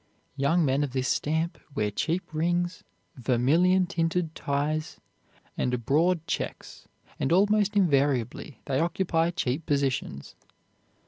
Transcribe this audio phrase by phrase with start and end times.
[0.35, 2.83] Young men of this stamp wear cheap rings,
[3.17, 4.99] vermilion tinted ties,
[5.55, 6.87] and broad checks,
[7.19, 10.33] and almost invariably they occupy cheap positions.